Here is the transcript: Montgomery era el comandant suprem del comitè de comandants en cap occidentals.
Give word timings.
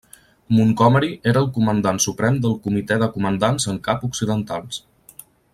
Montgomery 0.59 1.11
era 1.31 1.43
el 1.45 1.49
comandant 1.57 2.01
suprem 2.07 2.41
del 2.47 2.57
comitè 2.65 2.99
de 3.05 3.13
comandants 3.19 3.71
en 3.75 3.81
cap 3.89 4.09
occidentals. 4.11 4.85